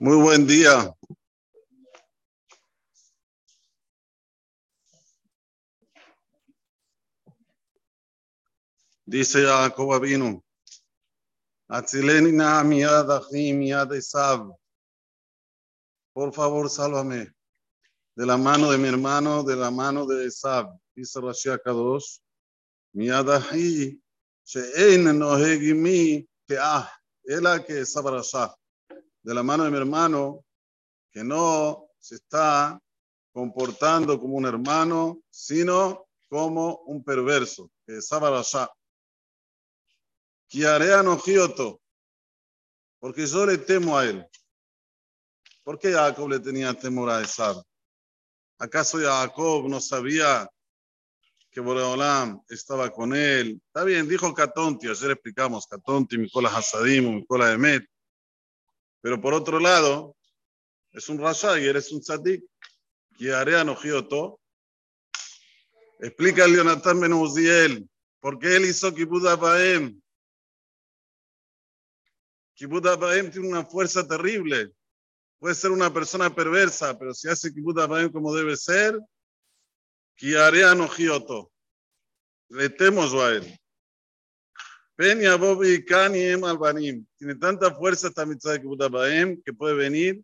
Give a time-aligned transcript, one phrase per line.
[0.00, 0.94] Muy buen día.
[9.04, 10.44] Dice Jacob vino.
[11.68, 14.54] Atzileni na miad achim miad Esav.
[16.12, 17.34] Por favor, sálvame
[18.14, 20.78] de la mano de mi hermano, de la mano de Esav.
[20.94, 22.20] Dice Rashi Kadosh.
[22.94, 24.00] Miad achi
[24.44, 26.88] she'ein noheg mi te'ah.
[27.28, 28.54] Ela que Esav Rasha.
[29.28, 30.42] De la mano de mi hermano,
[31.10, 32.80] que no se está
[33.30, 37.70] comportando como un hermano, sino como un perverso.
[37.84, 38.70] Que Esav Rasha.
[40.46, 41.78] Kiarea no gioto,
[42.98, 44.26] porque yo le temo a él.
[45.62, 47.62] ¿Por qué Jacob le tenía temor a Esab?
[48.58, 50.50] ¿Acaso Jacob no sabía
[51.50, 53.60] que Boreolam estaba con él?
[53.66, 57.84] Está bien, dijo Catonti, ayer explicamos Catonti, Mikola Hasadim, Mikola Emet.
[59.00, 60.16] Pero por otro lado,
[60.92, 62.44] es un rasha y eres un tzadik.
[66.00, 67.88] Explica a Leonatán Benuziel,
[68.20, 70.00] ¿por qué él hizo Kibbutz Abaem?
[72.54, 74.72] Kibbutz Abaem tiene una fuerza terrible.
[75.38, 78.98] Puede ser una persona perversa, pero si hace Kibbutz Abaem como debe ser,
[80.16, 81.52] gioto.
[82.48, 83.58] Le temo yo a él.
[84.98, 87.06] Peña Bobi Kaniem Albanim.
[87.16, 90.20] Tiene tanta fuerza esta mitzvah de Kibbutz que puede venir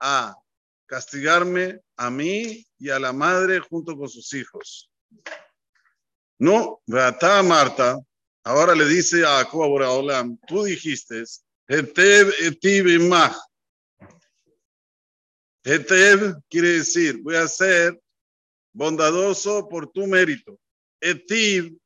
[0.00, 0.34] a
[0.86, 4.90] castigarme a mí y a la madre junto con sus hijos.
[6.38, 7.98] No, Beata Marta,
[8.42, 11.22] ahora le dice a Jacob Boraholam, tú dijiste,
[11.68, 13.36] Hetev etiv imach.
[15.62, 18.00] Hetev quiere decir, voy a ser
[18.72, 20.58] bondadoso por tu mérito.
[21.02, 21.76] Etiv,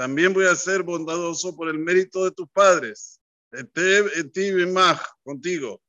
[0.00, 3.20] también voy a ser bondadoso por el mérito de tus padres.
[5.22, 5.82] Contigo.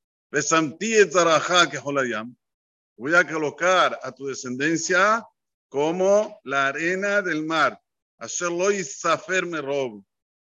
[2.97, 5.25] Voy a colocar a tu descendencia
[5.69, 7.81] como la arena del mar.
[8.19, 8.27] Que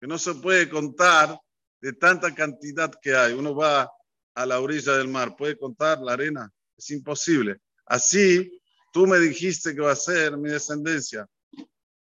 [0.06, 1.40] no se puede contar
[1.80, 3.32] de tanta cantidad que hay.
[3.32, 3.90] Uno va
[4.36, 7.56] a la orilla del mar, puede contar la arena, es imposible.
[7.86, 8.62] Así,
[8.92, 11.28] tú me dijiste que va a ser mi descendencia.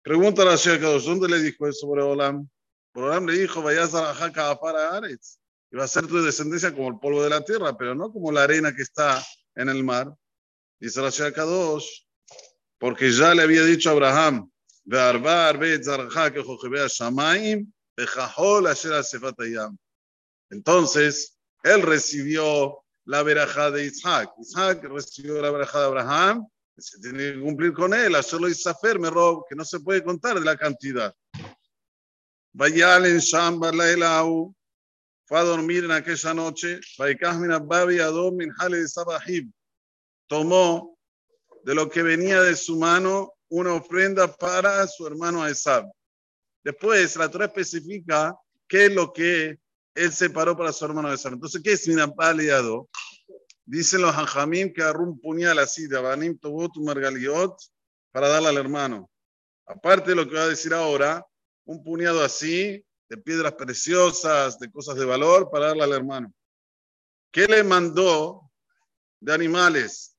[0.07, 2.47] Pregunta a la Shekadosh, ¿dónde le dijo eso sobre Olam?
[2.93, 5.37] Olam le dijo, vayas a Jaca para Aretz,
[5.69, 8.31] y va a ser tu descendencia como el polvo de la tierra, pero no como
[8.31, 9.21] la arena que está
[9.53, 10.15] en el mar.
[10.79, 12.05] Dice la Shekadosh,
[12.77, 14.49] porque ya le había dicho a Abraham,
[20.49, 24.31] entonces, él recibió la verajá de Isaac.
[24.39, 26.47] Isaac recibió la verajá de Abraham.
[26.77, 30.37] Se tiene que cumplir con él, hacerlo Isafer, me rob, que no se puede contar
[30.37, 31.13] de la cantidad.
[32.53, 34.55] Vayal en Shamba la Elau,
[35.25, 36.79] fue a dormir en aquella noche.
[40.27, 40.97] Tomó
[41.63, 45.85] de lo que venía de su mano una ofrenda para su hermano Esab.
[46.63, 48.35] Después, la Torah especifica
[48.67, 49.59] qué es lo que
[49.95, 52.87] él separó para su hermano de Entonces, ¿qué es Minapaliado?
[53.69, 57.53] Dicen los Hanjamim que agarró un puñal así de Abanim Tobot Margaliot
[58.13, 59.11] para darle al hermano.
[59.65, 61.27] Aparte de lo que va a decir ahora,
[61.65, 66.33] un puñado así de piedras preciosas, de cosas de valor para darle al hermano.
[67.29, 68.49] ¿Qué le mandó
[69.19, 70.15] de animales?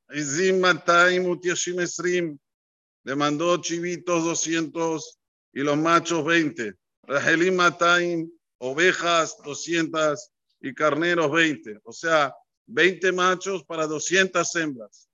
[3.04, 5.19] Le mandó chivitos 200
[5.54, 6.75] y los machos 20.
[7.04, 11.81] Rajelim Mataim, ovejas 200 y carneros 20.
[11.84, 12.34] O sea,
[12.68, 15.08] 20 machos para 200 hembras.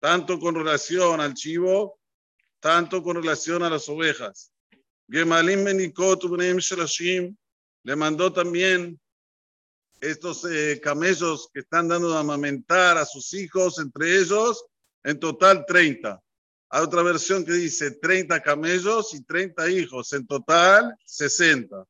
[0.00, 1.98] Tanto con relación al chivo,
[2.60, 4.52] tanto con relación a las ovejas.
[5.08, 6.22] Gemalim Menikot
[7.82, 9.00] le mandó también
[10.00, 14.64] estos eh, camellos que están dando a amamentar a sus hijos, entre ellos,
[15.02, 16.20] en total 30.
[16.70, 21.84] Hay otra versión que dice 30 camellos y 30 hijos, en total 60.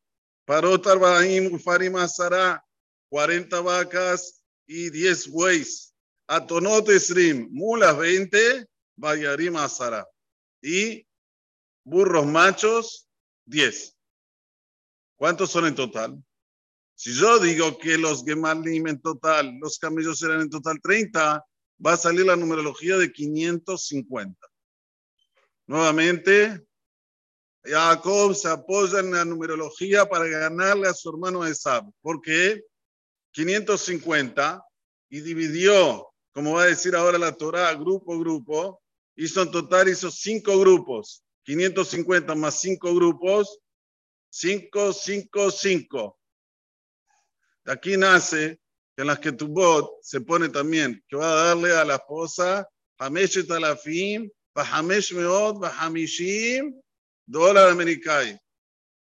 [0.45, 2.65] Parot Arbaim Ufarim Asara,
[3.11, 4.40] 40 vacas
[4.71, 5.93] y 10 bueyes.
[6.29, 10.07] Atonot Esrim, mulas 20, Bayarim Asara.
[10.63, 11.05] Y
[11.83, 13.09] burros machos,
[13.47, 13.97] 10.
[15.17, 16.23] ¿Cuántos son en total?
[16.95, 21.45] Si yo digo que los Gemalim en total, los camellos eran en total 30,
[21.85, 24.39] va a salir la numerología de 550.
[25.67, 26.65] Nuevamente,
[27.65, 31.91] Jacob se apoya en la numerología para ganarle a su hermano Esab.
[32.01, 32.63] ¿Por qué?
[33.33, 34.63] 550
[35.09, 38.83] y dividió, como va a decir ahora la Torah, grupo, grupo.
[39.17, 41.23] Hizo en total, hizo cinco grupos.
[41.45, 43.59] 550 más cinco grupos.
[44.31, 46.19] 5, 5, 5.
[47.65, 48.61] De aquí nace
[48.97, 52.69] que las que tu bot se pone también, que va a darle a la esposa
[52.99, 56.81] Hamesh Talafim, Bahamesh Meot, Bahamishim,
[57.27, 58.39] dólar americano.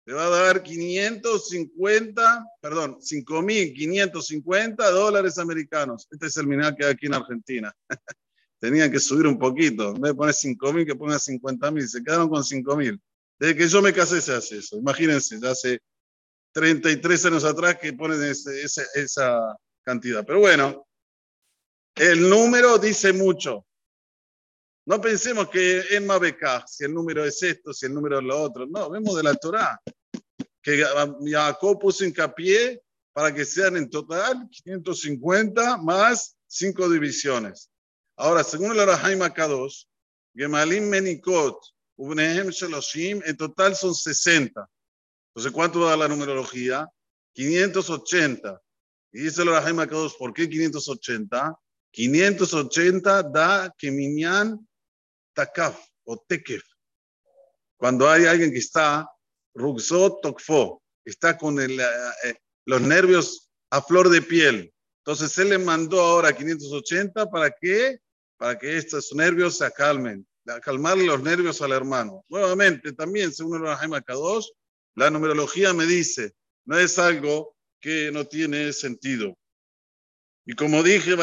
[0.06, 6.06] Le va a dar 550, perdón, 5.550 dólares americanos.
[6.10, 7.74] Este es el minal que hay aquí en Argentina.
[8.60, 9.94] Tenían que subir un poquito.
[9.94, 11.86] En vez de poner 5.000, que ponga 50.000.
[11.86, 13.00] Se quedaron con 5.000.
[13.38, 14.76] Desde que yo me casé se hace eso.
[14.76, 15.80] Imagínense, ya hace
[16.52, 20.24] 33 años atrás que ponen esa cantidad.
[20.24, 20.86] Pero bueno,
[21.94, 23.66] el número dice mucho.
[24.86, 28.40] No pensemos que en Mabekah, si el número es esto, si el número es lo
[28.40, 28.66] otro.
[28.66, 29.80] No, vemos de la Torah
[30.62, 30.84] que
[31.24, 32.82] Jacob puso hincapié
[33.12, 37.70] para que sean en total 550 más 5 divisiones.
[38.16, 39.84] Ahora, según el Arahaim Akadosh,
[40.34, 41.58] Gemalim Menikot,
[41.96, 44.68] Ubnehem Sheloshim, en total son 60.
[45.28, 46.88] Entonces, ¿cuánto da la numerología?
[47.34, 48.60] 580.
[49.12, 51.58] Y dice el Arahaim Akadosh, ¿por qué 580?
[51.90, 54.66] 580 da Keminyan
[55.34, 56.62] takaf o tekef.
[57.76, 59.08] Cuando hay alguien que está
[59.54, 61.86] ruxot tokfo, está con el, eh,
[62.24, 62.34] eh,
[62.66, 64.72] los nervios a flor de piel.
[64.98, 67.98] Entonces él le mandó ahora 580 para que
[68.36, 70.26] para que estos nervios se calmen,
[70.62, 72.24] calmarle los nervios al hermano.
[72.28, 74.48] Nuevamente, también, según el Rahim Kadosh,
[74.96, 76.34] la numerología me dice,
[76.64, 79.36] no es algo que no tiene sentido.
[80.46, 81.16] Y como dije,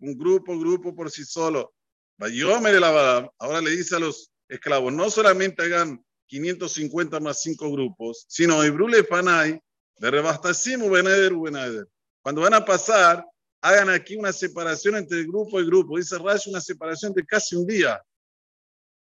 [0.00, 1.72] un grupo, grupo por sí solo.
[2.20, 9.04] Ahora le dice a los esclavos, no solamente hagan 550 más 5 grupos, sino Ibrule
[9.04, 9.60] Panay,
[9.98, 11.86] de Rebastasim Beneder Beneder.
[12.22, 13.24] Cuando van a pasar,
[13.60, 15.96] hagan aquí una separación entre grupo y grupo.
[15.96, 18.00] Dice Rashi, una separación de casi un día.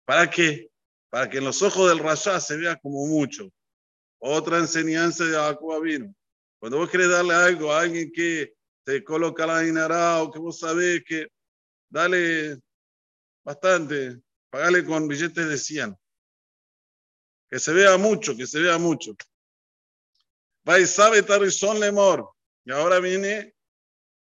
[0.05, 0.69] ¿Para qué?
[1.09, 3.49] Para que en los ojos del Rasha se vea como mucho.
[4.19, 6.13] Otra enseñanza de Jacob vino.
[6.59, 8.53] Cuando vos querés darle algo a alguien que
[8.83, 11.27] te coloca la dinara o que vos sabés que
[11.89, 12.59] dale
[13.43, 15.95] bastante, pagale con billetes de 100.
[17.49, 19.15] Que se vea mucho, que se vea mucho.
[20.67, 22.29] Va y sabe Tarizón Lemor.
[22.63, 23.55] Y ahora viene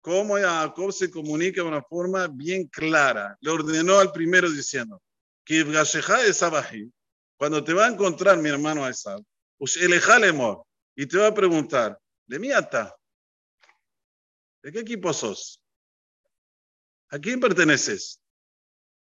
[0.00, 3.37] cómo Jacob se comunica de una forma bien clara.
[3.41, 5.02] Le ordenó al primero diciendo,
[5.44, 5.64] que
[7.37, 9.23] cuando te va a encontrar mi hermano Esab,
[10.20, 10.64] Lemor,
[10.94, 12.94] y te va a preguntar, de Miata.
[14.62, 15.62] ¿De qué equipo sos?
[17.11, 18.21] ¿A quién perteneces?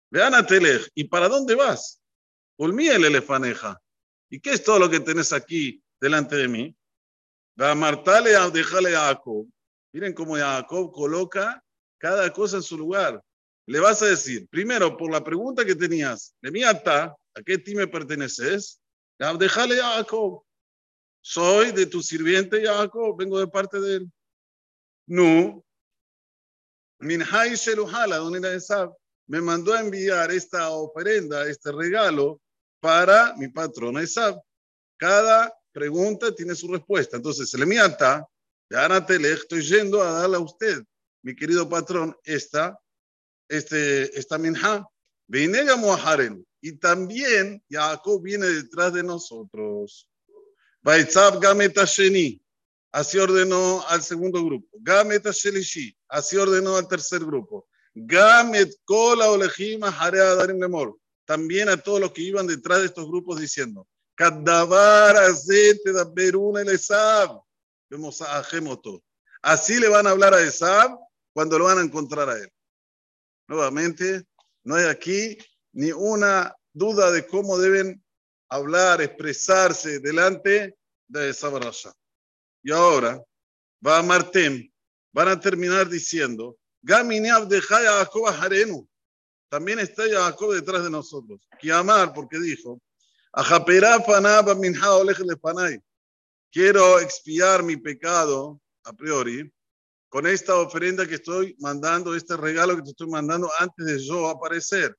[0.10, 0.88] Vean a Telej.
[0.94, 2.02] ¿Y para dónde vas?
[2.58, 3.82] Ulmí el elefaneja.
[4.30, 6.76] ¿Y qué es todo lo que tenés aquí delante de mí?
[7.56, 9.48] Martale a dejarle a Jacob.
[9.92, 11.64] Miren cómo Jacob coloca
[11.98, 13.22] cada cosa en su lugar.
[13.66, 17.88] Le vas a decir, primero, por la pregunta que tenías, de Miata, ¿a qué me
[17.88, 18.80] perteneces?
[19.18, 20.44] Déjale a Jacob
[21.30, 24.12] soy de tu sirviente Jacob, vengo de parte de él.
[25.08, 25.64] No.
[27.00, 28.94] Minhai Sheluhala, don Esab,
[29.28, 32.42] me mandó a enviar esta ofrenda, este regalo
[32.80, 34.42] para mi patrón Esab.
[34.98, 37.18] Cada pregunta tiene su respuesta.
[37.18, 38.26] Entonces, se le miata,
[38.70, 40.84] ya le estoy yendo a darle a usted,
[41.22, 42.78] mi querido patrón, esta,
[43.48, 44.86] este, esta minha.
[46.62, 50.10] Y también Jacob viene detrás de nosotros.
[50.82, 52.42] Baitzab Gamet Sheni,
[52.92, 54.68] así ordenó al segundo grupo.
[54.80, 55.26] Gamet
[56.08, 57.68] así ordenó al tercer grupo.
[57.94, 63.08] Gamet Kola Olejima Jarea Darim Lemor, también a todos los que iban detrás de estos
[63.08, 67.42] grupos diciendo, Kadavar Azete da Peruna el Esab.
[67.90, 69.04] Vemos a Gemoto.
[69.42, 70.98] Así le van a hablar a Esab
[71.34, 72.52] cuando lo van a encontrar a él.
[73.48, 74.26] Nuevamente,
[74.64, 75.38] no hay aquí
[75.72, 78.04] ni una duda de cómo deben
[78.50, 81.94] hablar, expresarse delante de esa barasha.
[82.68, 83.24] Y ahora,
[83.80, 84.70] va a Martem,
[85.14, 86.58] van a terminar diciendo,
[89.50, 91.40] también está Jacob detrás de nosotros.
[91.74, 92.82] amar porque dijo,
[96.52, 99.50] Quiero expiar mi pecado a priori
[100.10, 104.28] con esta ofrenda que estoy mandando, este regalo que te estoy mandando antes de yo
[104.28, 104.94] aparecer.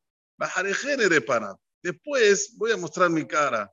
[1.83, 3.71] Después voy a mostrar mi cara.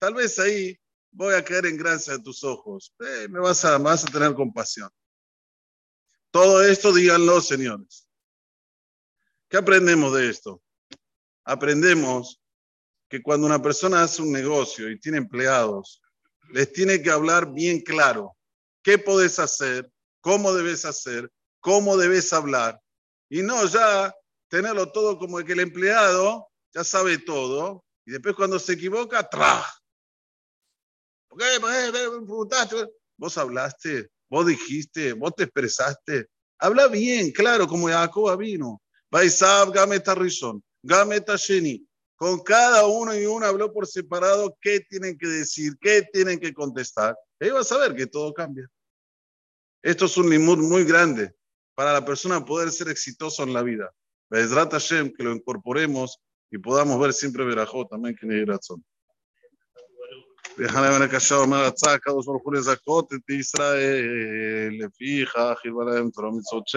[0.00, 0.78] Tal vez ahí
[1.18, 2.94] voy a caer en gracia de tus ojos.
[3.00, 4.88] Eh, me, vas a, vas a tener compasión.
[6.30, 8.06] Todo esto díganlo, señores.
[9.48, 10.62] ¿Qué aprendemos de esto?
[11.44, 12.40] Aprendemos
[13.08, 16.00] que cuando una persona hace un negocio y tiene empleados,
[16.50, 18.36] les tiene que hablar bien claro
[18.82, 22.80] qué puedes hacer, cómo debes hacer, cómo debes hablar.
[23.28, 24.14] Y no ya
[24.46, 29.64] tenerlo todo como que el empleado ya sabe todo y después cuando se equivoca, ¡tra!
[33.16, 36.26] Vos hablaste, vos dijiste, vos te expresaste.
[36.58, 38.82] Habla bien, claro, como Jacob vino.
[39.10, 41.84] Baisab, Gameta Rishon, Gameta Sheni.
[42.16, 46.52] Con cada uno y uno habló por separado qué tienen que decir, qué tienen que
[46.52, 47.16] contestar.
[47.38, 48.68] Ahí vas a ver que todo cambia.
[49.82, 51.32] Esto es un limud muy grande
[51.76, 53.94] para la persona poder ser exitoso en la vida.
[54.28, 56.18] Bezrat Hashem, que lo incorporemos
[56.50, 58.84] y podamos ver siempre Berajot, también que razón.
[60.58, 64.04] Déjame ver הקשה אומר הצעה, הקדוש ברוך הוא לזכות את ישראל,
[64.80, 66.68] לפיכך ירבה להם תורה מצוות